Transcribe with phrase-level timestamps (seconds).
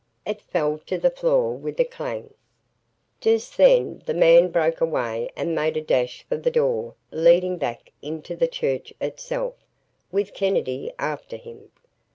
[0.25, 2.33] It fell to the floor with a clang.
[3.19, 7.91] Just then the man broke away and made a dash for the door leading back
[8.01, 9.53] into the church itself,
[10.11, 11.69] with Kennedy after him.